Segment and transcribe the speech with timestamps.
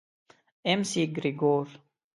[0.67, 1.67] اېم سي ګرېګور.